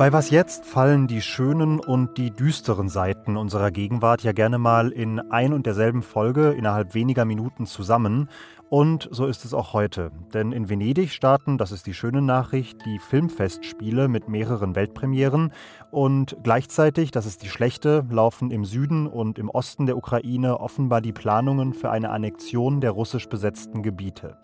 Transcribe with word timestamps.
Bei 0.00 0.14
Was 0.14 0.30
jetzt 0.30 0.64
fallen 0.64 1.08
die 1.08 1.20
schönen 1.20 1.78
und 1.78 2.16
die 2.16 2.30
düsteren 2.30 2.88
Seiten 2.88 3.36
unserer 3.36 3.70
Gegenwart 3.70 4.22
ja 4.22 4.32
gerne 4.32 4.56
mal 4.56 4.92
in 4.92 5.20
ein 5.30 5.52
und 5.52 5.66
derselben 5.66 6.02
Folge 6.02 6.52
innerhalb 6.52 6.94
weniger 6.94 7.26
Minuten 7.26 7.66
zusammen. 7.66 8.30
Und 8.70 9.10
so 9.12 9.26
ist 9.26 9.44
es 9.44 9.52
auch 9.52 9.74
heute. 9.74 10.10
Denn 10.32 10.52
in 10.52 10.70
Venedig 10.70 11.12
starten, 11.12 11.58
das 11.58 11.70
ist 11.70 11.86
die 11.86 11.92
schöne 11.92 12.22
Nachricht, 12.22 12.82
die 12.86 12.98
Filmfestspiele 12.98 14.08
mit 14.08 14.26
mehreren 14.26 14.74
Weltpremieren. 14.74 15.52
Und 15.90 16.34
gleichzeitig, 16.42 17.10
das 17.10 17.26
ist 17.26 17.42
die 17.42 17.50
schlechte, 17.50 18.06
laufen 18.08 18.50
im 18.50 18.64
Süden 18.64 19.06
und 19.06 19.38
im 19.38 19.50
Osten 19.50 19.84
der 19.84 19.98
Ukraine 19.98 20.60
offenbar 20.60 21.02
die 21.02 21.12
Planungen 21.12 21.74
für 21.74 21.90
eine 21.90 22.08
Annexion 22.08 22.80
der 22.80 22.92
russisch 22.92 23.28
besetzten 23.28 23.82
Gebiete. 23.82 24.38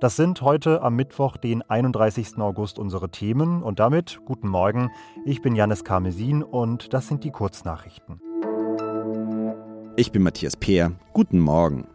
Das 0.00 0.16
sind 0.16 0.40
heute 0.40 0.80
am 0.80 0.96
Mittwoch, 0.96 1.36
den 1.36 1.60
31. 1.60 2.38
August, 2.38 2.78
unsere 2.78 3.10
Themen. 3.10 3.62
Und 3.62 3.80
damit 3.80 4.20
guten 4.24 4.48
Morgen. 4.48 4.90
Ich 5.26 5.42
bin 5.42 5.54
Janis 5.54 5.84
Karmesin 5.84 6.42
und 6.42 6.94
das 6.94 7.06
sind 7.06 7.22
die 7.22 7.30
Kurznachrichten. 7.30 8.18
Ich 9.96 10.10
bin 10.10 10.22
Matthias 10.22 10.56
Peer. 10.56 10.92
Guten 11.12 11.38
Morgen. 11.38 11.86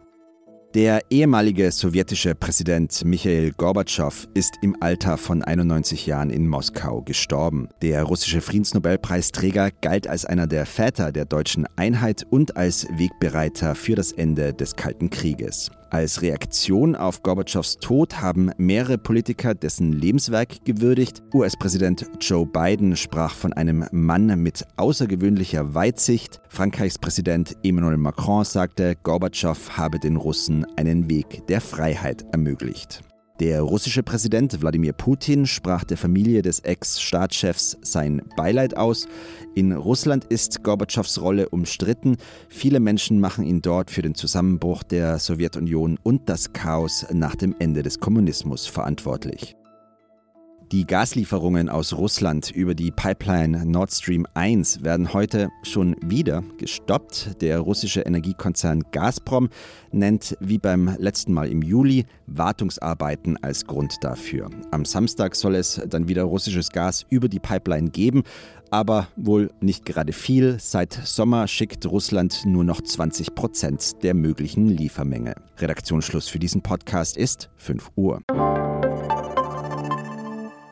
Der 0.76 1.00
ehemalige 1.08 1.72
sowjetische 1.72 2.34
Präsident 2.34 3.02
Michael 3.02 3.52
Gorbatschow 3.52 4.28
ist 4.34 4.58
im 4.60 4.76
Alter 4.80 5.16
von 5.16 5.42
91 5.42 6.04
Jahren 6.04 6.28
in 6.28 6.46
Moskau 6.46 7.00
gestorben. 7.00 7.70
Der 7.80 8.02
russische 8.02 8.42
Friedensnobelpreisträger 8.42 9.70
galt 9.80 10.06
als 10.06 10.26
einer 10.26 10.46
der 10.46 10.66
Väter 10.66 11.12
der 11.12 11.24
deutschen 11.24 11.66
Einheit 11.76 12.26
und 12.28 12.58
als 12.58 12.86
Wegbereiter 12.90 13.74
für 13.74 13.94
das 13.94 14.12
Ende 14.12 14.52
des 14.52 14.76
Kalten 14.76 15.08
Krieges. 15.08 15.70
Als 15.90 16.20
Reaktion 16.20 16.96
auf 16.96 17.22
Gorbatschows 17.22 17.78
Tod 17.78 18.20
haben 18.20 18.50
mehrere 18.58 18.98
Politiker 18.98 19.54
dessen 19.54 19.92
Lebenswerk 19.92 20.64
gewürdigt. 20.64 21.22
US-Präsident 21.32 22.04
Joe 22.20 22.44
Biden 22.44 22.96
sprach 22.96 23.32
von 23.32 23.52
einem 23.52 23.86
Mann 23.92 24.26
mit 24.42 24.64
außergewöhnlicher 24.76 25.74
Weitsicht. 25.74 26.40
Frankreichs 26.48 26.98
Präsident 26.98 27.56
Emmanuel 27.62 27.98
Macron 27.98 28.44
sagte, 28.44 28.96
Gorbatschow 29.04 29.78
habe 29.78 30.00
den 30.00 30.16
Russen 30.16 30.65
einen 30.76 31.08
Weg 31.08 31.46
der 31.46 31.60
Freiheit 31.60 32.24
ermöglicht. 32.32 33.02
Der 33.38 33.60
russische 33.60 34.02
Präsident 34.02 34.62
Wladimir 34.62 34.94
Putin 34.94 35.44
sprach 35.44 35.84
der 35.84 35.98
Familie 35.98 36.40
des 36.40 36.60
Ex-Staatschefs 36.60 37.76
sein 37.82 38.22
Beileid 38.34 38.78
aus. 38.78 39.06
In 39.54 39.72
Russland 39.72 40.24
ist 40.24 40.64
Gorbatschows 40.64 41.20
Rolle 41.20 41.50
umstritten. 41.50 42.16
Viele 42.48 42.80
Menschen 42.80 43.20
machen 43.20 43.44
ihn 43.44 43.60
dort 43.60 43.90
für 43.90 44.00
den 44.00 44.14
Zusammenbruch 44.14 44.82
der 44.82 45.18
Sowjetunion 45.18 45.98
und 46.02 46.30
das 46.30 46.54
Chaos 46.54 47.04
nach 47.12 47.36
dem 47.36 47.54
Ende 47.58 47.82
des 47.82 48.00
Kommunismus 48.00 48.66
verantwortlich. 48.66 49.54
Die 50.72 50.84
Gaslieferungen 50.84 51.68
aus 51.68 51.92
Russland 51.92 52.50
über 52.50 52.74
die 52.74 52.90
Pipeline 52.90 53.64
Nord 53.64 53.92
Stream 53.92 54.26
1 54.34 54.82
werden 54.82 55.12
heute 55.12 55.48
schon 55.62 55.94
wieder 56.04 56.42
gestoppt. 56.58 57.40
Der 57.40 57.60
russische 57.60 58.00
Energiekonzern 58.00 58.82
Gazprom 58.90 59.48
nennt 59.92 60.36
wie 60.40 60.58
beim 60.58 60.96
letzten 60.98 61.32
Mal 61.32 61.50
im 61.50 61.62
Juli 61.62 62.04
Wartungsarbeiten 62.26 63.36
als 63.44 63.64
Grund 63.64 63.98
dafür. 64.00 64.50
Am 64.72 64.84
Samstag 64.84 65.36
soll 65.36 65.54
es 65.54 65.80
dann 65.88 66.08
wieder 66.08 66.24
russisches 66.24 66.70
Gas 66.70 67.06
über 67.10 67.28
die 67.28 67.38
Pipeline 67.38 67.90
geben, 67.90 68.24
aber 68.70 69.06
wohl 69.14 69.52
nicht 69.60 69.84
gerade 69.84 70.12
viel. 70.12 70.56
Seit 70.58 70.94
Sommer 71.04 71.46
schickt 71.46 71.86
Russland 71.86 72.44
nur 72.44 72.64
noch 72.64 72.80
20 72.80 73.36
Prozent 73.36 74.02
der 74.02 74.14
möglichen 74.14 74.66
Liefermenge. 74.66 75.36
Redaktionsschluss 75.58 76.26
für 76.26 76.40
diesen 76.40 76.62
Podcast 76.62 77.16
ist 77.16 77.50
5 77.56 77.92
Uhr. 77.94 78.20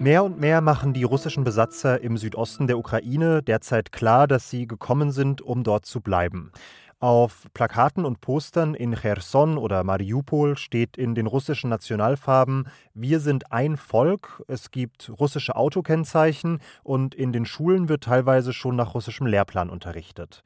Mehr 0.00 0.22
und 0.22 0.38
mehr 0.38 0.60
machen 0.60 0.92
die 0.92 1.02
russischen 1.02 1.42
Besatzer 1.42 2.00
im 2.00 2.16
Südosten 2.16 2.68
der 2.68 2.78
Ukraine 2.78 3.42
derzeit 3.42 3.90
klar, 3.90 4.28
dass 4.28 4.48
sie 4.48 4.68
gekommen 4.68 5.10
sind, 5.10 5.42
um 5.42 5.64
dort 5.64 5.86
zu 5.86 6.00
bleiben. 6.00 6.52
Auf 7.00 7.46
Plakaten 7.52 8.04
und 8.04 8.20
Postern 8.20 8.74
in 8.74 8.94
Cherson 8.94 9.58
oder 9.58 9.82
Mariupol 9.82 10.56
steht 10.56 10.96
in 10.96 11.16
den 11.16 11.26
russischen 11.26 11.68
Nationalfarben 11.68 12.68
Wir 12.94 13.18
sind 13.18 13.50
ein 13.50 13.76
Volk, 13.76 14.44
es 14.46 14.70
gibt 14.70 15.10
russische 15.18 15.56
Autokennzeichen 15.56 16.60
und 16.84 17.16
in 17.16 17.32
den 17.32 17.44
Schulen 17.44 17.88
wird 17.88 18.04
teilweise 18.04 18.52
schon 18.52 18.76
nach 18.76 18.94
russischem 18.94 19.26
Lehrplan 19.26 19.68
unterrichtet. 19.68 20.44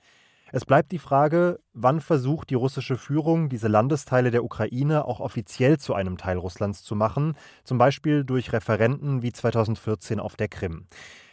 Es 0.54 0.66
bleibt 0.66 0.92
die 0.92 0.98
Frage, 0.98 1.60
wann 1.72 2.02
versucht 2.02 2.50
die 2.50 2.54
russische 2.54 2.98
Führung, 2.98 3.48
diese 3.48 3.68
Landesteile 3.68 4.30
der 4.30 4.44
Ukraine 4.44 5.06
auch 5.06 5.18
offiziell 5.18 5.78
zu 5.78 5.94
einem 5.94 6.18
Teil 6.18 6.36
Russlands 6.36 6.82
zu 6.82 6.94
machen, 6.94 7.38
zum 7.64 7.78
Beispiel 7.78 8.22
durch 8.22 8.52
Referenten 8.52 9.22
wie 9.22 9.32
2014 9.32 10.20
auf 10.20 10.36
der 10.36 10.48
Krim. 10.48 10.86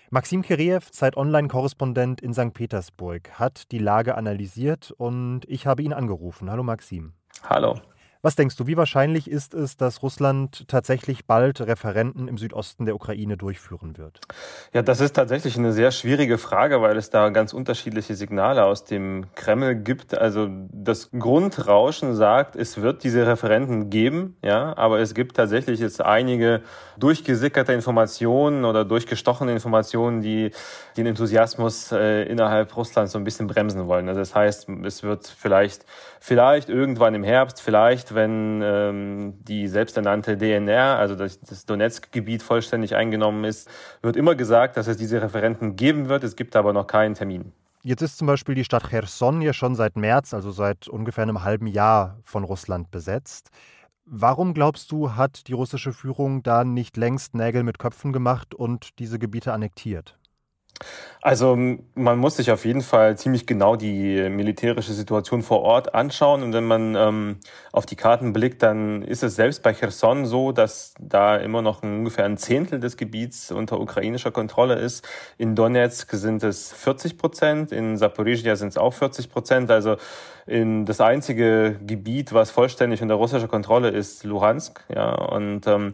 Maxim 0.09 0.41
Kireev, 0.41 0.89
Zeit-Online-Korrespondent 0.91 2.21
in 2.21 2.33
St. 2.33 2.53
Petersburg, 2.53 3.37
hat 3.37 3.73
die 3.73 3.77
Lage 3.79 4.15
analysiert 4.15 4.91
und 4.91 5.41
ich 5.47 5.67
habe 5.67 5.83
ihn 5.83 5.91
angerufen. 5.91 6.49
Hallo 6.49 6.63
Maxim. 6.63 7.11
Hallo. 7.43 7.75
Was 8.21 8.35
denkst 8.35 8.57
du, 8.57 8.67
wie 8.67 8.75
wahrscheinlich 8.75 9.31
ist 9.31 9.53
es, 9.53 9.77
dass 9.77 10.03
Russland 10.03 10.67
tatsächlich 10.67 11.25
bald 11.25 11.61
Referenten 11.61 12.27
im 12.27 12.37
Südosten 12.37 12.85
der 12.85 12.95
Ukraine 12.95 13.37
durchführen 13.37 13.97
wird? 13.97 14.19
Ja, 14.73 14.81
das 14.81 14.99
ist 14.99 15.15
tatsächlich 15.15 15.57
eine 15.57 15.71
sehr 15.71 15.91
schwierige 15.91 16.37
Frage, 16.37 16.81
weil 16.81 16.97
es 16.97 17.09
da 17.09 17.29
ganz 17.29 17.53
unterschiedliche 17.53 18.15
Signale 18.15 18.65
aus 18.65 18.83
dem 18.83 19.27
Kreml 19.35 19.73
gibt. 19.75 20.17
Also 20.17 20.49
das 20.69 21.11
Grundrauschen 21.17 22.13
sagt, 22.13 22.57
es 22.57 22.81
wird 22.81 23.05
diese 23.05 23.25
Referenten 23.25 23.89
geben, 23.89 24.35
ja, 24.43 24.77
aber 24.77 24.99
es 24.99 25.13
gibt 25.13 25.37
tatsächlich 25.37 25.79
jetzt 25.79 26.01
einige 26.01 26.61
durchgesickerte 26.97 27.71
Informationen 27.71 28.65
oder 28.65 28.83
durchgestochene 28.83 29.53
Informationen, 29.53 30.21
die 30.21 30.51
den 30.97 31.05
Enthusiasmus 31.05 31.93
äh, 31.93 32.23
innerhalb 32.23 32.75
Russlands 32.75 33.13
so 33.13 33.17
ein 33.17 33.23
bisschen 33.23 33.47
bremsen 33.47 33.87
wollen. 33.87 34.09
Also 34.09 34.19
das 34.19 34.35
heißt, 34.35 34.67
es 34.83 35.03
wird 35.03 35.25
vielleicht, 35.25 35.85
vielleicht 36.19 36.67
irgendwann 36.67 37.15
im 37.15 37.23
Herbst, 37.23 37.61
vielleicht 37.61 38.08
wenn 38.13 38.61
ähm, 38.63 39.33
die 39.43 39.67
selbsternannte 39.67 40.37
DNR, 40.37 40.97
also 40.97 41.15
das, 41.15 41.39
das 41.41 41.65
Donetsk-Gebiet 41.65 42.43
vollständig 42.43 42.95
eingenommen 42.95 43.43
ist, 43.43 43.69
wird 44.01 44.15
immer 44.15 44.35
gesagt, 44.35 44.77
dass 44.77 44.87
es 44.87 44.97
diese 44.97 45.21
Referenten 45.21 45.75
geben 45.75 46.09
wird. 46.09 46.23
Es 46.23 46.35
gibt 46.35 46.55
aber 46.55 46.73
noch 46.73 46.87
keinen 46.87 47.15
Termin. 47.15 47.51
Jetzt 47.81 48.01
ist 48.01 48.17
zum 48.17 48.27
Beispiel 48.27 48.55
die 48.55 48.65
Stadt 48.65 48.89
Cherson 48.89 49.41
ja 49.41 49.53
schon 49.53 49.73
seit 49.73 49.95
März, 49.95 50.33
also 50.33 50.51
seit 50.51 50.89
ungefähr 50.89 51.23
einem 51.23 51.43
halben 51.43 51.65
Jahr 51.65 52.17
von 52.23 52.43
Russland 52.43 52.91
besetzt. 52.91 53.49
Warum 54.05 54.53
glaubst 54.53 54.91
du, 54.91 55.15
hat 55.15 55.47
die 55.47 55.53
russische 55.53 55.93
Führung 55.93 56.43
da 56.43 56.65
nicht 56.65 56.97
längst 56.97 57.35
Nägel 57.35 57.63
mit 57.63 57.79
Köpfen 57.79 58.11
gemacht 58.11 58.53
und 58.53 58.99
diese 58.99 59.19
Gebiete 59.19 59.53
annektiert? 59.53 60.18
Also 61.21 61.57
man 61.95 62.17
muss 62.17 62.37
sich 62.37 62.49
auf 62.49 62.63
jeden 62.63 62.81
Fall 62.81 63.17
ziemlich 63.17 63.45
genau 63.45 63.75
die 63.75 64.29
militärische 64.29 64.93
Situation 64.93 65.43
vor 65.43 65.61
Ort 65.61 65.93
anschauen. 65.93 66.43
Und 66.43 66.53
wenn 66.53 66.63
man 66.63 66.95
ähm, 66.95 67.37
auf 67.73 67.85
die 67.85 67.97
Karten 67.97 68.31
blickt, 68.31 68.63
dann 68.63 69.01
ist 69.01 69.23
es 69.23 69.35
selbst 69.35 69.61
bei 69.61 69.73
Cherson 69.73 70.25
so, 70.25 70.53
dass 70.53 70.93
da 70.97 71.35
immer 71.35 71.61
noch 71.61 71.83
ungefähr 71.83 72.23
ein 72.23 72.37
Zehntel 72.37 72.79
des 72.79 72.95
Gebiets 72.95 73.51
unter 73.51 73.81
ukrainischer 73.81 74.31
Kontrolle 74.31 74.75
ist. 74.75 75.05
In 75.37 75.55
Donetsk 75.55 76.13
sind 76.13 76.41
es 76.41 76.71
40 76.71 77.17
Prozent, 77.17 77.73
in 77.73 77.97
Saporizhia 77.97 78.55
sind 78.55 78.69
es 78.69 78.77
auch 78.77 78.93
40 78.93 79.29
Prozent. 79.29 79.71
Also 79.71 79.97
in 80.45 80.85
das 80.85 81.01
einzige 81.01 81.79
Gebiet, 81.85 82.31
was 82.31 82.49
vollständig 82.49 83.01
unter 83.01 83.15
russischer 83.15 83.49
Kontrolle 83.49 83.89
ist, 83.89 84.23
Luhansk. 84.23 84.85
Ja, 84.87 85.13
und 85.15 85.67
ähm, 85.67 85.93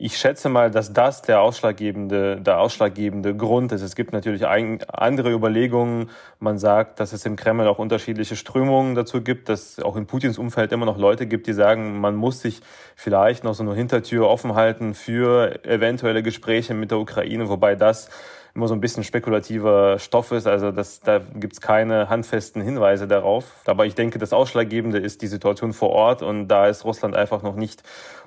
ich 0.00 0.16
schätze 0.16 0.48
mal, 0.48 0.70
dass 0.70 0.92
das 0.92 1.22
der 1.22 1.40
ausschlaggebende, 1.40 2.40
der 2.40 2.60
ausschlaggebende 2.60 3.34
Grund 3.34 3.72
ist. 3.72 3.82
Es 3.82 3.96
gibt 3.96 4.12
natürlich 4.12 4.46
ein, 4.46 4.78
andere 4.86 5.32
Überlegungen. 5.32 6.10
Man 6.38 6.58
sagt, 6.58 7.00
dass 7.00 7.12
es 7.12 7.26
im 7.26 7.34
Kreml 7.34 7.66
auch 7.66 7.80
unterschiedliche 7.80 8.36
Strömungen 8.36 8.94
dazu 8.94 9.22
gibt, 9.22 9.48
dass 9.48 9.80
auch 9.80 9.96
in 9.96 10.06
Putins 10.06 10.38
Umfeld 10.38 10.70
immer 10.70 10.86
noch 10.86 10.98
Leute 10.98 11.26
gibt, 11.26 11.48
die 11.48 11.52
sagen, 11.52 12.00
man 12.00 12.14
muss 12.14 12.40
sich 12.40 12.60
vielleicht 12.94 13.42
noch 13.42 13.54
so 13.54 13.64
eine 13.64 13.74
Hintertür 13.74 14.28
offen 14.28 14.54
halten 14.54 14.94
für 14.94 15.64
eventuelle 15.64 16.22
Gespräche 16.22 16.74
mit 16.74 16.92
der 16.92 16.98
Ukraine, 16.98 17.48
wobei 17.48 17.74
das 17.74 18.08
immer 18.54 18.68
so 18.68 18.74
ein 18.74 18.80
bisschen 18.80 19.04
spekulativer 19.04 19.98
Stoff 19.98 20.32
ist. 20.32 20.46
Also 20.46 20.72
das, 20.72 21.00
da 21.00 21.18
gibt 21.18 21.54
es 21.54 21.60
keine 21.60 22.08
handfesten 22.08 22.62
Hinweise 22.62 23.06
darauf. 23.06 23.62
Aber 23.66 23.86
ich 23.86 23.94
denke, 23.94 24.18
das 24.18 24.32
Ausschlaggebende 24.32 24.98
ist 24.98 25.22
die 25.22 25.26
Situation 25.26 25.72
vor 25.72 25.90
Ort 25.90 26.22
und 26.22 26.48
da 26.48 26.66
ist 26.66 26.84
Russland 26.84 27.14
einfach 27.14 27.42
noch 27.42 27.56
nicht 27.56 27.82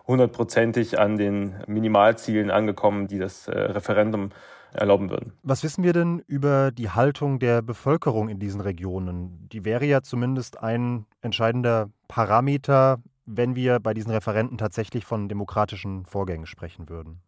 hundertprozentig 0.07 0.99
an 0.99 1.17
den 1.17 1.55
Minimalzielen 1.67 2.51
angekommen, 2.51 3.07
die 3.07 3.19
das 3.19 3.47
äh, 3.47 3.57
Referendum 3.57 4.31
erlauben 4.73 5.09
würden. 5.09 5.33
Was 5.43 5.63
wissen 5.63 5.83
wir 5.83 5.93
denn 5.93 6.23
über 6.27 6.71
die 6.71 6.89
Haltung 6.89 7.39
der 7.39 7.61
Bevölkerung 7.61 8.29
in 8.29 8.39
diesen 8.39 8.61
Regionen? 8.61 9.49
Die 9.51 9.65
wäre 9.65 9.85
ja 9.85 10.01
zumindest 10.01 10.61
ein 10.61 11.05
entscheidender 11.21 11.89
Parameter, 12.07 12.99
wenn 13.25 13.55
wir 13.55 13.79
bei 13.79 13.93
diesen 13.93 14.11
Referenten 14.11 14.57
tatsächlich 14.57 15.05
von 15.05 15.29
demokratischen 15.29 16.05
Vorgängen 16.05 16.45
sprechen 16.45 16.89
würden. 16.89 17.21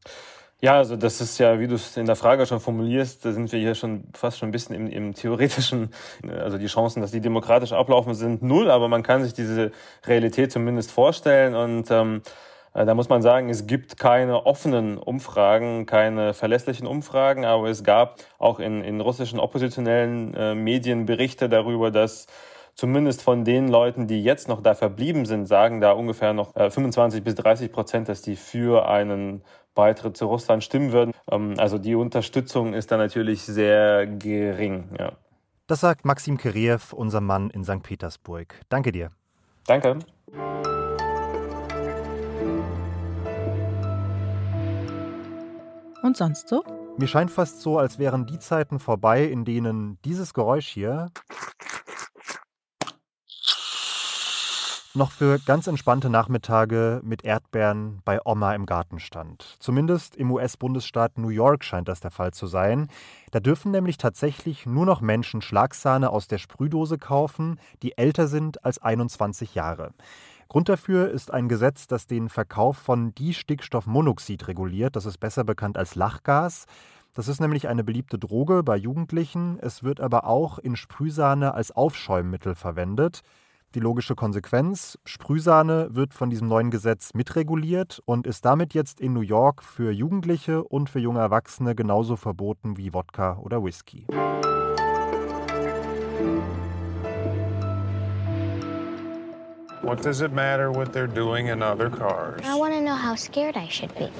Ja, 0.63 0.77
also 0.77 0.95
das 0.95 1.19
ist 1.19 1.39
ja, 1.39 1.59
wie 1.59 1.67
du 1.67 1.75
es 1.75 1.97
in 1.97 2.05
der 2.05 2.15
Frage 2.15 2.45
schon 2.45 2.61
formulierst, 2.61 3.25
da 3.25 3.33
sind 3.33 3.51
wir 3.51 3.59
hier 3.59 3.75
schon 3.75 4.05
fast 4.13 4.37
schon 4.37 4.47
ein 4.47 4.53
bisschen 4.53 4.73
im, 4.73 4.87
im 4.87 5.13
theoretischen, 5.13 5.89
also 6.25 6.57
die 6.57 6.67
Chancen, 6.67 7.01
dass 7.01 7.11
die 7.11 7.19
demokratisch 7.19 7.73
ablaufen, 7.73 8.13
sind 8.13 8.41
null, 8.41 8.71
aber 8.71 8.87
man 8.87 9.03
kann 9.03 9.25
sich 9.25 9.33
diese 9.33 9.73
Realität 10.07 10.53
zumindest 10.53 10.89
vorstellen 10.89 11.53
und 11.53 11.91
ähm, 11.91 12.21
äh, 12.73 12.85
da 12.85 12.95
muss 12.95 13.09
man 13.09 13.21
sagen, 13.21 13.49
es 13.49 13.67
gibt 13.67 13.99
keine 13.99 14.45
offenen 14.45 14.97
Umfragen, 14.97 15.85
keine 15.85 16.33
verlässlichen 16.33 16.87
Umfragen, 16.87 17.43
aber 17.43 17.67
es 17.67 17.83
gab 17.83 18.21
auch 18.39 18.61
in, 18.61 18.85
in 18.85 19.01
russischen 19.01 19.41
oppositionellen 19.41 20.33
äh, 20.33 20.55
Medien 20.55 21.05
Berichte 21.05 21.49
darüber, 21.49 21.91
dass 21.91 22.25
zumindest 22.73 23.21
von 23.21 23.43
den 23.43 23.67
Leuten, 23.67 24.07
die 24.07 24.23
jetzt 24.23 24.47
noch 24.47 24.63
da 24.63 24.75
verblieben 24.75 25.25
sind, 25.25 25.45
sagen 25.45 25.81
da 25.81 25.91
ungefähr 25.91 26.31
noch 26.31 26.55
äh, 26.55 26.71
25 26.71 27.21
bis 27.21 27.35
30 27.35 27.69
Prozent, 27.69 28.07
dass 28.07 28.21
die 28.21 28.37
für 28.37 28.87
einen 28.87 29.43
Beitritt 29.75 30.17
zu 30.17 30.27
Russland 30.27 30.63
stimmen 30.63 30.91
würden. 30.91 31.13
Ähm, 31.29 31.55
also 31.57 31.77
die 31.77 31.95
Unterstützung 31.95 32.73
ist 32.73 32.91
da 32.91 32.97
natürlich 32.97 33.43
sehr 33.43 34.07
gering. 34.07 34.89
Ja. 34.99 35.13
Das 35.67 35.79
sagt 35.79 36.05
Maxim 36.05 36.37
Kiriev, 36.37 36.93
unser 36.93 37.21
Mann 37.21 37.49
in 37.49 37.63
St. 37.63 37.81
Petersburg. 37.83 38.59
Danke 38.69 38.91
dir. 38.91 39.09
Danke. 39.65 39.99
Und 46.03 46.17
sonst 46.17 46.49
so? 46.49 46.63
Mir 46.97 47.07
scheint 47.07 47.31
fast 47.31 47.61
so, 47.61 47.79
als 47.79 47.97
wären 47.97 48.25
die 48.25 48.37
Zeiten 48.37 48.77
vorbei, 48.77 49.23
in 49.23 49.45
denen 49.45 49.97
dieses 50.03 50.33
Geräusch 50.33 50.67
hier 50.67 51.09
noch 54.95 55.11
für 55.11 55.39
ganz 55.39 55.67
entspannte 55.67 56.09
Nachmittage 56.09 57.01
mit 57.03 57.23
Erdbeeren 57.23 58.01
bei 58.05 58.19
Oma 58.25 58.53
im 58.53 58.65
Garten 58.65 58.99
stand. 58.99 59.57
Zumindest 59.59 60.15
im 60.15 60.31
US-Bundesstaat 60.31 61.17
New 61.17 61.29
York 61.29 61.63
scheint 61.63 61.87
das 61.87 61.99
der 61.99 62.11
Fall 62.11 62.31
zu 62.31 62.45
sein. 62.45 62.89
Da 63.31 63.39
dürfen 63.39 63.71
nämlich 63.71 63.97
tatsächlich 63.97 64.65
nur 64.65 64.85
noch 64.85 65.01
Menschen 65.01 65.41
Schlagsahne 65.41 66.11
aus 66.11 66.27
der 66.27 66.37
Sprühdose 66.37 66.97
kaufen, 66.97 67.59
die 67.81 67.97
älter 67.97 68.27
sind 68.27 68.63
als 68.63 68.79
21 68.79 69.55
Jahre. 69.55 69.93
Grund 70.47 70.69
dafür 70.69 71.09
ist 71.09 71.31
ein 71.31 71.49
Gesetz, 71.49 71.87
das 71.87 72.05
den 72.05 72.29
Verkauf 72.29 72.77
von 72.77 73.15
Distickstoffmonoxid 73.15 74.47
reguliert. 74.47 74.95
Das 74.95 75.07
ist 75.07 75.17
besser 75.17 75.43
bekannt 75.43 75.77
als 75.77 75.95
Lachgas. 75.95 76.65
Das 77.15 77.27
ist 77.27 77.41
nämlich 77.41 77.67
eine 77.67 77.83
beliebte 77.83 78.19
Droge 78.19 78.61
bei 78.61 78.75
Jugendlichen. 78.75 79.57
Es 79.59 79.83
wird 79.83 79.99
aber 79.99 80.25
auch 80.25 80.59
in 80.59 80.75
Sprühsahne 80.75 81.55
als 81.55 81.71
Aufschäummittel 81.71 82.53
verwendet. 82.53 83.21
Die 83.75 83.79
logische 83.79 84.13
Konsequenz, 84.13 84.99
Sprühsahne 85.03 85.87
wird 85.89 86.13
von 86.13 86.29
diesem 86.29 86.47
neuen 86.47 86.69
Gesetz 86.69 87.15
mitreguliert 87.15 88.03
und 88.05 88.27
ist 88.27 88.45
damit 88.45 88.75
jetzt 88.75 89.01
in 89.01 89.13
New 89.13 89.21
York 89.21 89.63
für 89.63 89.91
Jugendliche 89.91 90.63
und 90.63 90.91
für 90.91 90.99
junge 90.99 91.21
Erwachsene 91.21 91.73
genauso 91.73 92.15
verboten 92.15 92.77
wie 92.77 92.93
Wodka 92.93 93.39
oder 93.39 93.63
Whisky. 93.63 94.05
What 99.81 100.05
does 100.05 100.21
it 100.21 100.31
matter 100.31 100.71
what 100.71 100.93
they're 100.93 101.07
doing 101.07 101.47
in 101.47 101.63
other 101.63 101.89
cars? 101.89 102.41
I 102.45 102.55
want 102.55 102.75
to 102.75 102.79
know 102.79 102.95
how 102.95 103.15
scared 103.15 103.57
I 103.57 103.67
should 103.69 103.93
be. 103.95 104.11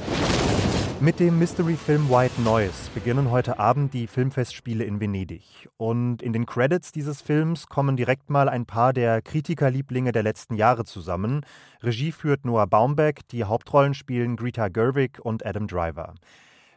Mit 1.03 1.19
dem 1.19 1.37
Mystery-Film 1.37 2.09
White 2.09 2.41
Noise 2.43 2.89
beginnen 2.93 3.29
heute 3.29 3.59
Abend 3.59 3.93
die 3.93 4.07
Filmfestspiele 4.07 4.85
in 4.85 5.01
Venedig. 5.01 5.67
Und 5.75 6.21
in 6.21 6.31
den 6.31 6.45
Credits 6.45 6.93
dieses 6.93 7.21
Films 7.21 7.67
kommen 7.67 7.97
direkt 7.97 8.29
mal 8.29 8.47
ein 8.47 8.65
paar 8.65 8.93
der 8.93 9.21
Kritikerlieblinge 9.21 10.13
der 10.13 10.23
letzten 10.23 10.55
Jahre 10.55 10.85
zusammen. 10.85 11.45
Regie 11.81 12.13
führt 12.13 12.45
Noah 12.45 12.67
Baumbeck, 12.67 13.27
die 13.27 13.43
Hauptrollen 13.43 13.95
spielen 13.95 14.37
Greta 14.37 14.69
Gerwig 14.69 15.19
und 15.19 15.45
Adam 15.45 15.67
Driver. 15.67 16.15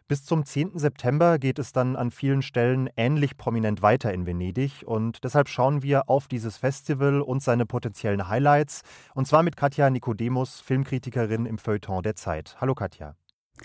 Bis 0.08 0.24
zum 0.24 0.44
10. 0.44 0.76
September 0.76 1.38
geht 1.38 1.60
es 1.60 1.70
dann 1.70 1.94
an 1.94 2.10
vielen 2.10 2.42
Stellen 2.42 2.90
ähnlich 2.96 3.36
prominent 3.36 3.80
weiter 3.80 4.12
in 4.12 4.26
Venedig 4.26 4.82
und 4.84 5.22
deshalb 5.22 5.48
schauen 5.48 5.84
wir 5.84 6.10
auf 6.10 6.26
dieses 6.26 6.56
Festival 6.56 7.20
und 7.20 7.44
seine 7.44 7.64
potenziellen 7.64 8.26
Highlights 8.26 8.82
und 9.14 9.28
zwar 9.28 9.44
mit 9.44 9.56
Katja 9.56 9.88
Nikodemus, 9.88 10.60
Filmkritikerin 10.62 11.46
im 11.46 11.58
Feuilleton 11.58 12.02
der 12.02 12.16
Zeit. 12.16 12.56
Hallo 12.60 12.74
Katja. 12.74 13.14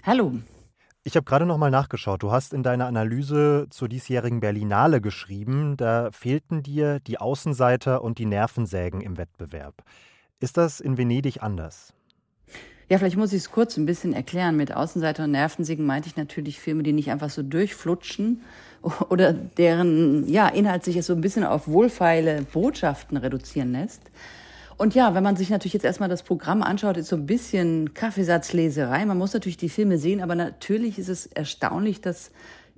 Hallo. 0.03 0.33
Ich 1.03 1.15
habe 1.15 1.25
gerade 1.25 1.45
noch 1.45 1.57
mal 1.57 1.71
nachgeschaut. 1.71 2.21
Du 2.21 2.31
hast 2.31 2.53
in 2.53 2.63
deiner 2.63 2.85
Analyse 2.85 3.67
zur 3.69 3.89
diesjährigen 3.89 4.39
Berlinale 4.39 5.01
geschrieben, 5.01 5.75
da 5.77 6.11
fehlten 6.11 6.61
dir 6.61 6.99
die 6.99 7.17
Außenseiter 7.17 8.03
und 8.03 8.19
die 8.19 8.25
Nervensägen 8.25 9.01
im 9.01 9.17
Wettbewerb. 9.17 9.83
Ist 10.39 10.57
das 10.57 10.79
in 10.79 10.97
Venedig 10.97 11.41
anders? 11.41 11.93
Ja, 12.89 12.97
vielleicht 12.97 13.15
muss 13.15 13.31
ich 13.31 13.39
es 13.39 13.51
kurz 13.51 13.77
ein 13.77 13.85
bisschen 13.85 14.13
erklären. 14.13 14.57
Mit 14.57 14.75
Außenseiter 14.75 15.23
und 15.23 15.31
Nervensägen 15.31 15.85
meinte 15.85 16.09
ich 16.09 16.17
natürlich 16.17 16.59
Filme, 16.59 16.83
die 16.83 16.93
nicht 16.93 17.09
einfach 17.09 17.29
so 17.29 17.41
durchflutschen 17.41 18.41
oder 19.09 19.33
deren 19.33 20.27
ja, 20.27 20.49
Inhalt 20.49 20.83
sich 20.83 20.95
jetzt 20.95 21.07
so 21.07 21.13
ein 21.13 21.21
bisschen 21.21 21.45
auf 21.45 21.67
wohlfeile 21.67 22.41
Botschaften 22.41 23.17
reduzieren 23.17 23.71
lässt. 23.71 24.01
Und 24.77 24.95
ja, 24.95 25.13
wenn 25.13 25.23
man 25.23 25.35
sich 25.35 25.49
natürlich 25.49 25.73
jetzt 25.73 25.85
erstmal 25.85 26.09
das 26.09 26.23
Programm 26.23 26.63
anschaut, 26.63 26.97
ist 26.97 27.09
so 27.09 27.15
ein 27.15 27.25
bisschen 27.25 27.93
Kaffeesatzleserei. 27.93 29.05
Man 29.05 29.17
muss 29.17 29.33
natürlich 29.33 29.57
die 29.57 29.69
Filme 29.69 29.97
sehen, 29.97 30.21
aber 30.21 30.35
natürlich 30.35 30.97
ist 30.97 31.09
es 31.09 31.27
erstaunlich, 31.27 32.01
dass 32.01 32.31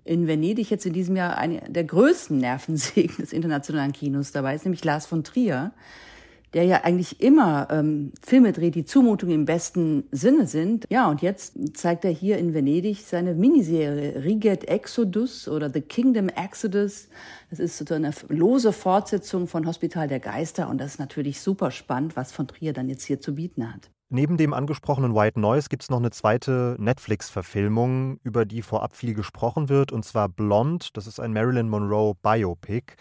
in 0.06 0.28
Venedig 0.28 0.70
jetzt 0.70 0.86
in 0.86 0.94
diesem 0.94 1.16
Jahr 1.16 1.38
eine 1.38 1.62
der 1.70 1.86
größten 1.86 2.38
Nervensägen 2.38 3.16
des 3.20 3.32
internationalen 3.34 3.94
Kinos 3.94 4.32
dabei 4.32 4.56
ist, 4.56 4.66
nämlich 4.66 4.84
Lars 4.84 5.06
von 5.06 5.24
Trier 5.24 5.72
der 6.54 6.66
ja 6.66 6.84
eigentlich 6.84 7.22
immer 7.22 7.68
ähm, 7.72 8.12
Filme 8.22 8.54
dreht, 8.54 8.76
die 8.76 8.86
Zumutungen 8.86 9.36
im 9.36 9.46
besten 9.46 10.04
Sinne 10.12 10.48
sind. 10.48 10.86
Ja, 10.90 11.10
und 11.10 11.22
jetzt 11.22 11.78
zeigt 11.78 12.06
er 12.06 12.12
hier 12.12 12.38
in 12.38 12.54
Venedig 12.54 13.02
seine 13.02 13.34
Miniserie 13.34 14.24
Riget 14.24 14.68
Exodus 14.68 15.48
oder 15.48 15.70
The 15.70 15.82
Kingdom 15.82 16.30
Exodus. 16.30 17.10
Das 17.50 17.60
ist 17.60 17.78
so 17.78 17.94
eine 17.94 18.12
lose 18.30 18.72
Fortsetzung 18.72 19.48
von 19.48 19.66
Hospital 19.66 20.08
der 20.08 20.20
Geister 20.20 20.70
und 20.70 20.80
das 20.80 20.94
ist 20.94 21.00
natürlich 21.00 21.42
super 21.42 21.72
spannend, 21.72 22.16
was 22.16 22.32
von 22.32 22.48
Trier 22.48 22.74
dann 22.74 22.90
jetzt 22.90 23.06
hier 23.06 23.20
zu 23.20 23.36
bieten 23.36 23.74
hat. 23.74 23.90
Neben 24.10 24.38
dem 24.38 24.54
angesprochenen 24.54 25.16
White 25.16 25.40
Noise 25.40 25.70
gibt 25.70 25.82
es 25.82 25.90
noch 25.90 25.98
eine 25.98 26.12
zweite 26.12 26.76
Netflix-Verfilmung, 26.78 28.20
über 28.24 28.46
die 28.46 28.62
vorab 28.62 28.96
viel 28.96 29.16
gesprochen 29.16 29.70
wird, 29.70 29.92
und 29.92 30.06
zwar 30.06 30.30
Blonde. 30.30 30.86
Das 30.94 31.08
ist 31.08 31.20
ein 31.20 31.34
Marilyn 31.34 31.68
Monroe 31.68 32.14
Biopic. 32.22 32.94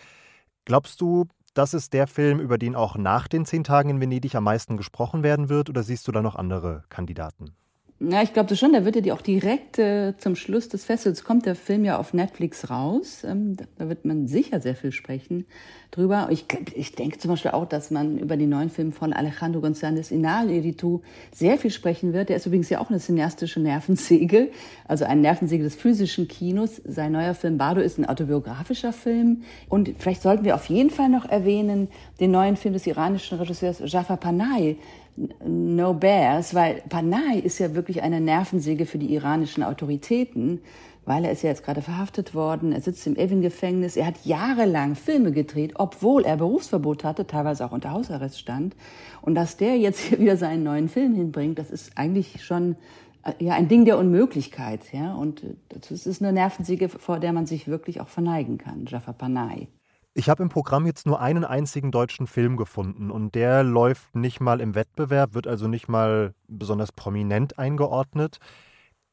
Glaubst 0.64 1.02
du, 1.02 1.26
das 1.54 1.74
ist 1.74 1.92
der 1.92 2.06
Film, 2.06 2.40
über 2.40 2.58
den 2.58 2.74
auch 2.74 2.96
nach 2.96 3.28
den 3.28 3.44
zehn 3.44 3.64
Tagen 3.64 3.90
in 3.90 4.00
Venedig 4.00 4.34
am 4.34 4.44
meisten 4.44 4.76
gesprochen 4.76 5.22
werden 5.22 5.48
wird, 5.48 5.68
oder 5.68 5.82
siehst 5.82 6.06
du 6.08 6.12
da 6.12 6.22
noch 6.22 6.36
andere 6.36 6.84
Kandidaten? 6.88 7.56
Na, 8.04 8.20
ich 8.20 8.32
glaube 8.32 8.56
schon, 8.56 8.72
da 8.72 8.84
wird 8.84 9.06
ja 9.06 9.14
auch 9.14 9.22
direkt 9.22 9.78
äh, 9.78 10.16
zum 10.18 10.34
Schluss 10.34 10.68
des 10.68 10.84
Festivals 10.84 11.22
kommt 11.22 11.46
der 11.46 11.54
Film 11.54 11.84
ja 11.84 11.98
auf 11.98 12.14
Netflix 12.14 12.68
raus. 12.68 13.22
Ähm, 13.24 13.56
da 13.78 13.88
wird 13.88 14.04
man 14.04 14.26
sicher 14.26 14.60
sehr 14.60 14.74
viel 14.74 14.90
sprechen 14.90 15.46
drüber. 15.92 16.26
Ich, 16.32 16.46
ich 16.74 16.96
denke 16.96 17.18
zum 17.18 17.30
Beispiel 17.30 17.52
auch, 17.52 17.64
dass 17.64 17.92
man 17.92 18.18
über 18.18 18.36
den 18.36 18.48
neuen 18.48 18.70
Film 18.70 18.90
von 18.90 19.12
Alejandro 19.12 19.60
González 19.60 20.10
Inarritu 20.10 21.02
sehr 21.32 21.58
viel 21.58 21.70
sprechen 21.70 22.12
wird. 22.12 22.28
Der 22.28 22.36
ist 22.36 22.46
übrigens 22.46 22.70
ja 22.70 22.80
auch 22.80 22.90
eine 22.90 22.98
cineastische 22.98 23.60
Nervensäge, 23.60 24.50
also 24.88 25.04
ein 25.04 25.20
Nervensäge 25.20 25.62
des 25.62 25.76
physischen 25.76 26.26
Kinos. 26.26 26.82
Sein 26.84 27.12
neuer 27.12 27.34
Film 27.34 27.56
Bardo 27.56 27.80
ist 27.80 27.98
ein 27.98 28.06
autobiografischer 28.06 28.92
Film. 28.92 29.42
Und 29.68 29.90
vielleicht 29.98 30.22
sollten 30.22 30.44
wir 30.44 30.56
auf 30.56 30.66
jeden 30.66 30.90
Fall 30.90 31.08
noch 31.08 31.26
erwähnen 31.26 31.86
den 32.18 32.32
neuen 32.32 32.56
Film 32.56 32.74
des 32.74 32.84
iranischen 32.84 33.38
Regisseurs 33.38 33.80
Jafar 33.84 34.16
Panahi, 34.16 34.76
No 35.16 35.94
Bears, 35.94 36.54
weil 36.54 36.82
Panay 36.88 37.38
ist 37.38 37.58
ja 37.58 37.74
wirklich 37.74 38.02
eine 38.02 38.20
Nervensäge 38.20 38.86
für 38.86 38.98
die 38.98 39.12
iranischen 39.12 39.62
Autoritäten, 39.62 40.60
weil 41.04 41.24
er 41.24 41.32
ist 41.32 41.42
ja 41.42 41.50
jetzt 41.50 41.64
gerade 41.64 41.82
verhaftet 41.82 42.34
worden, 42.34 42.72
er 42.72 42.80
sitzt 42.80 43.06
im 43.06 43.16
Evin-Gefängnis, 43.16 43.96
er 43.96 44.06
hat 44.06 44.24
jahrelang 44.24 44.94
Filme 44.94 45.32
gedreht, 45.32 45.72
obwohl 45.76 46.24
er 46.24 46.36
Berufsverbot 46.36 47.04
hatte, 47.04 47.26
teilweise 47.26 47.64
auch 47.64 47.72
unter 47.72 47.90
Hausarrest 47.90 48.38
stand. 48.38 48.76
Und 49.20 49.34
dass 49.34 49.56
der 49.56 49.76
jetzt 49.76 50.00
hier 50.00 50.18
wieder 50.18 50.36
seinen 50.36 50.62
neuen 50.62 50.88
Film 50.88 51.14
hinbringt, 51.14 51.58
das 51.58 51.70
ist 51.70 51.98
eigentlich 51.98 52.44
schon 52.44 52.76
äh, 53.24 53.32
ja, 53.38 53.54
ein 53.54 53.68
Ding 53.68 53.84
der 53.84 53.98
Unmöglichkeit. 53.98 54.92
Ja? 54.92 55.14
Und 55.14 55.42
äh, 55.42 55.54
das 55.68 56.06
ist 56.06 56.22
eine 56.22 56.32
Nervensäge, 56.32 56.88
vor 56.88 57.18
der 57.18 57.32
man 57.32 57.46
sich 57.46 57.68
wirklich 57.68 58.00
auch 58.00 58.08
verneigen 58.08 58.58
kann, 58.58 58.86
Jafar 58.86 59.14
Panay. 59.14 59.68
Ich 60.14 60.28
habe 60.28 60.42
im 60.42 60.50
Programm 60.50 60.84
jetzt 60.84 61.06
nur 61.06 61.20
einen 61.20 61.44
einzigen 61.44 61.90
deutschen 61.90 62.26
Film 62.26 62.58
gefunden 62.58 63.10
und 63.10 63.34
der 63.34 63.62
läuft 63.62 64.14
nicht 64.14 64.40
mal 64.40 64.60
im 64.60 64.74
Wettbewerb, 64.74 65.32
wird 65.32 65.46
also 65.46 65.68
nicht 65.68 65.88
mal 65.88 66.34
besonders 66.48 66.92
prominent 66.92 67.58
eingeordnet. 67.58 68.38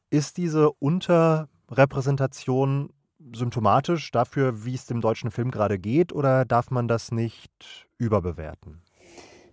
Ist 0.10 0.36
diese 0.38 0.72
Unterrepräsentation 0.72 2.92
symptomatisch 3.34 4.12
dafür, 4.12 4.66
wie 4.66 4.76
es 4.76 4.88
dem 4.88 5.00
deutschen 5.00 5.32
Film 5.32 5.52
gerade 5.52 5.80
geht, 5.80 6.12
oder 6.12 6.44
darf 6.44 6.70
man 6.70 6.90
das 6.90 7.12
nicht 7.12 7.88
überbewerten? 7.98 8.82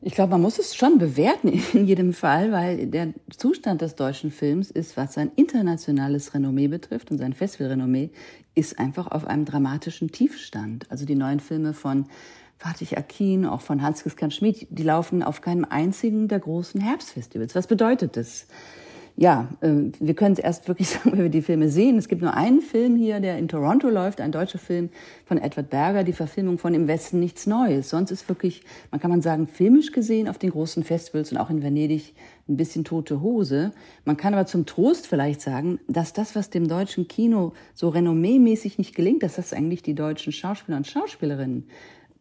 Ich 0.06 0.14
glaube, 0.14 0.30
man 0.30 0.42
muss 0.42 0.60
es 0.60 0.76
schon 0.76 0.98
bewerten 0.98 1.48
in 1.72 1.84
jedem 1.84 2.12
Fall, 2.12 2.52
weil 2.52 2.86
der 2.86 3.12
Zustand 3.36 3.80
des 3.82 3.96
deutschen 3.96 4.30
Films 4.30 4.70
ist, 4.70 4.96
was 4.96 5.14
sein 5.14 5.32
internationales 5.34 6.32
Renommee 6.32 6.68
betrifft 6.68 7.10
und 7.10 7.18
sein 7.18 7.32
Festivalrenommee, 7.32 8.10
ist 8.54 8.78
einfach 8.78 9.08
auf 9.08 9.26
einem 9.26 9.44
dramatischen 9.44 10.12
Tiefstand. 10.12 10.88
Also 10.92 11.06
die 11.06 11.16
neuen 11.16 11.40
Filme 11.40 11.74
von 11.74 12.06
Fatih 12.56 12.96
Akin, 12.96 13.46
auch 13.46 13.62
von 13.62 13.82
Hans-Christian 13.82 14.30
Schmid, 14.30 14.68
die 14.70 14.84
laufen 14.84 15.24
auf 15.24 15.40
keinem 15.40 15.66
einzigen 15.68 16.28
der 16.28 16.38
großen 16.38 16.80
Herbstfestivals. 16.80 17.56
Was 17.56 17.66
bedeutet 17.66 18.16
das? 18.16 18.46
Ja, 19.16 19.48
äh, 19.62 19.90
wir 19.98 20.14
können 20.14 20.34
es 20.34 20.38
erst 20.38 20.68
wirklich 20.68 20.88
sagen, 20.90 21.12
wenn 21.12 21.22
wir 21.22 21.28
die 21.30 21.42
Filme 21.42 21.68
sehen. 21.70 21.96
Es 21.96 22.08
gibt 22.08 22.20
nur 22.22 22.34
einen 22.34 22.60
Film 22.60 22.96
hier, 22.96 23.20
der 23.20 23.38
in 23.38 23.48
Toronto 23.48 23.88
läuft, 23.88 24.20
ein 24.20 24.30
deutscher 24.30 24.58
Film 24.58 24.90
von 25.24 25.38
Edward 25.38 25.70
Berger, 25.70 26.04
die 26.04 26.12
Verfilmung 26.12 26.58
von 26.58 26.74
Im 26.74 26.86
Westen 26.86 27.18
nichts 27.18 27.46
Neues. 27.46 27.88
Sonst 27.88 28.10
ist 28.10 28.28
wirklich, 28.28 28.62
man 28.90 29.00
kann 29.00 29.10
man 29.10 29.22
sagen, 29.22 29.48
filmisch 29.48 29.92
gesehen 29.92 30.28
auf 30.28 30.38
den 30.38 30.50
großen 30.50 30.84
Festivals 30.84 31.32
und 31.32 31.38
auch 31.38 31.50
in 31.50 31.62
Venedig 31.62 32.14
ein 32.48 32.56
bisschen 32.56 32.84
tote 32.84 33.22
Hose. 33.22 33.72
Man 34.04 34.16
kann 34.16 34.34
aber 34.34 34.46
zum 34.46 34.66
Trost 34.66 35.06
vielleicht 35.06 35.40
sagen, 35.40 35.80
dass 35.88 36.12
das, 36.12 36.36
was 36.36 36.50
dem 36.50 36.68
deutschen 36.68 37.08
Kino 37.08 37.54
so 37.74 37.88
renommeemäßig 37.88 38.78
nicht 38.78 38.94
gelingt, 38.94 39.22
dass 39.22 39.36
das 39.36 39.52
eigentlich 39.52 39.82
die 39.82 39.94
deutschen 39.94 40.32
Schauspieler 40.32 40.76
und 40.76 40.86
Schauspielerinnen 40.86 41.64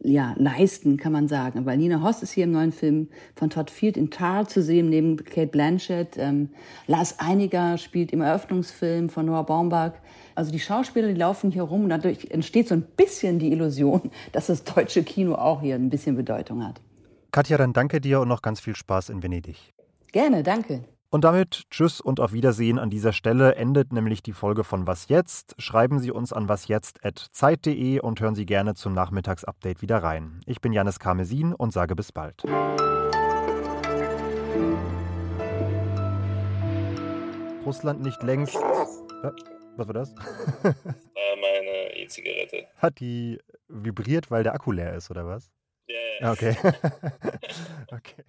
ja, 0.00 0.34
leisten, 0.36 0.96
kann 0.96 1.12
man 1.12 1.28
sagen. 1.28 1.66
Weil 1.66 1.78
Nina 1.78 2.02
Hoss 2.02 2.22
ist 2.22 2.32
hier 2.32 2.44
im 2.44 2.52
neuen 2.52 2.72
Film 2.72 3.08
von 3.34 3.50
Todd 3.50 3.70
Field 3.70 3.96
in 3.96 4.10
Tar 4.10 4.46
zu 4.46 4.62
sehen, 4.62 4.90
neben 4.90 5.16
Kate 5.16 5.46
Blanchett. 5.48 6.16
Ähm, 6.18 6.50
Lars 6.86 7.18
Einiger 7.18 7.78
spielt 7.78 8.12
im 8.12 8.20
Eröffnungsfilm 8.20 9.08
von 9.08 9.26
Noah 9.26 9.44
Baumbach. 9.44 9.92
Also 10.34 10.52
die 10.52 10.60
Schauspieler, 10.60 11.08
die 11.08 11.14
laufen 11.14 11.50
hier 11.50 11.62
rum 11.62 11.84
und 11.84 11.90
dadurch 11.90 12.30
entsteht 12.30 12.68
so 12.68 12.74
ein 12.74 12.82
bisschen 12.96 13.38
die 13.38 13.52
Illusion, 13.52 14.10
dass 14.32 14.46
das 14.46 14.64
deutsche 14.64 15.02
Kino 15.02 15.34
auch 15.34 15.62
hier 15.62 15.74
ein 15.74 15.90
bisschen 15.90 16.16
Bedeutung 16.16 16.64
hat. 16.64 16.80
Katja, 17.32 17.56
dann 17.56 17.72
danke 17.72 18.00
dir 18.00 18.20
und 18.20 18.28
noch 18.28 18.42
ganz 18.42 18.60
viel 18.60 18.76
Spaß 18.76 19.08
in 19.10 19.22
Venedig. 19.22 19.56
Gerne, 20.12 20.42
danke. 20.42 20.84
Und 21.16 21.22
damit 21.22 21.64
Tschüss 21.70 22.02
und 22.02 22.20
auf 22.20 22.34
Wiedersehen 22.34 22.78
an 22.78 22.90
dieser 22.90 23.14
Stelle 23.14 23.54
endet 23.54 23.90
nämlich 23.90 24.22
die 24.22 24.34
Folge 24.34 24.64
von 24.64 24.86
Was 24.86 25.08
jetzt. 25.08 25.54
Schreiben 25.56 25.98
Sie 25.98 26.10
uns 26.10 26.30
an 26.30 26.46
wasjetzt.zeit.de 26.46 28.00
und 28.00 28.20
hören 28.20 28.34
Sie 28.34 28.44
gerne 28.44 28.74
zum 28.74 28.92
Nachmittagsupdate 28.92 29.80
wieder 29.80 30.02
rein. 30.02 30.42
Ich 30.44 30.60
bin 30.60 30.74
Janis 30.74 30.98
Karmesin 30.98 31.54
und 31.54 31.72
sage 31.72 31.96
bis 31.96 32.12
bald. 32.12 32.44
Russland 37.64 38.02
nicht 38.02 38.22
längst. 38.22 38.56
Äh, 38.56 39.30
was 39.78 39.86
war 39.86 39.94
das? 39.94 40.14
meine 40.62 41.96
E-Zigarette. 41.96 42.66
Hat 42.76 43.00
die 43.00 43.40
vibriert, 43.68 44.30
weil 44.30 44.42
der 44.42 44.52
Akku 44.52 44.70
leer 44.70 44.94
ist, 44.94 45.10
oder 45.10 45.26
was? 45.26 45.50
Ja, 45.86 45.96
ja. 46.20 46.32
Okay. 46.32 46.56
okay. 47.90 48.24